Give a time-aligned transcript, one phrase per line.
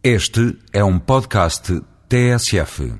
[0.00, 2.94] Este é um podcast TSF.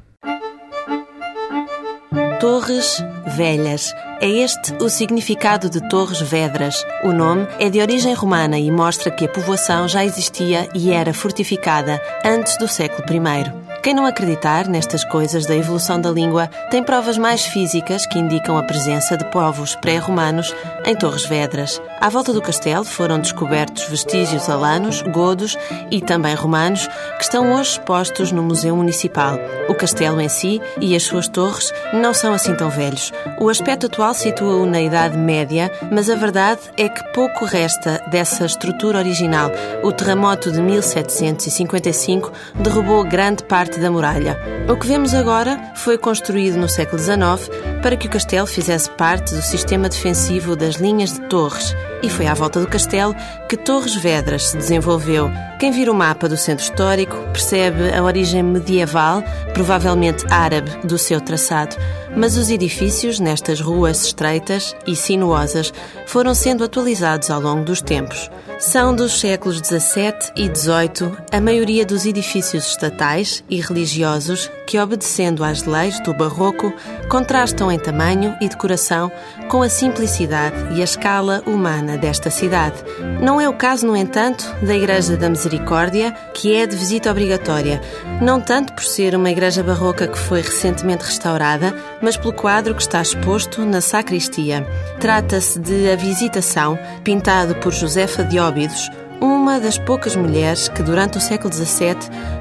[2.40, 2.98] Torres
[3.36, 3.92] Velhas.
[4.20, 6.84] É este o significado de Torres Vedras.
[7.04, 11.14] O nome é de origem romana e mostra que a povoação já existia e era
[11.14, 13.77] fortificada antes do século I.
[13.88, 18.58] Quem não acreditar nestas coisas da evolução da língua tem provas mais físicas que indicam
[18.58, 21.80] a presença de povos pré-romanos em Torres Vedras.
[21.98, 25.56] À volta do castelo foram descobertos vestígios alanos, godos
[25.90, 29.38] e também romanos que estão hoje expostos no Museu Municipal.
[29.70, 33.10] O castelo em si e as suas torres não são assim tão velhos.
[33.40, 38.44] O aspecto atual situa-o na Idade Média, mas a verdade é que pouco resta dessa
[38.44, 39.50] estrutura original.
[39.82, 44.38] O terremoto de 1755 derrubou grande parte da muralha.
[44.68, 47.50] O que vemos agora foi construído no século XIX
[47.82, 52.26] para que o castelo fizesse parte do sistema defensivo das linhas de torres e foi
[52.26, 53.14] à volta do castelo
[53.48, 55.30] que Torres Vedras se desenvolveu.
[55.58, 59.22] Quem vira o mapa do centro histórico percebe a origem medieval,
[59.52, 61.76] provavelmente árabe, do seu traçado.
[62.16, 65.72] Mas os edifícios, nestas ruas estreitas e sinuosas,
[66.06, 68.30] foram sendo atualizados ao longo dos tempos.
[68.58, 75.42] São dos séculos XVII e XVIII a maioria dos edifícios estatais e religiosos que, obedecendo
[75.42, 76.70] às leis do barroco,
[77.08, 79.10] contrastam em tamanho e decoração
[79.48, 82.76] com a simplicidade e a escala humana desta cidade.
[83.22, 87.80] Não é o caso, no entanto, da Igreja da Misericórdia, que é de visita obrigatória,
[88.20, 92.82] não tanto por ser uma igreja barroca que foi recentemente restaurada, mas pelo quadro que
[92.82, 94.66] está exposto na sacristia.
[95.00, 101.16] Trata-se de A Visitação, pintado por Josefa de Óbidos, uma das poucas mulheres que, durante
[101.16, 101.96] o século XVII,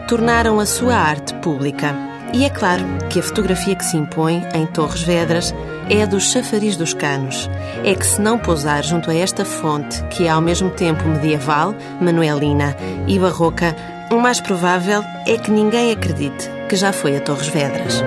[0.09, 2.06] tornaram a sua arte pública.
[2.33, 5.53] E é claro que a fotografia que se impõe em Torres Vedras
[5.89, 7.49] é a dos chafariz dos canos.
[7.83, 11.73] É que se não pousar junto a esta fonte, que é ao mesmo tempo medieval,
[12.01, 12.75] manuelina
[13.07, 13.75] e barroca,
[14.11, 18.03] o mais provável é que ninguém acredite que já foi a Torres Vedras.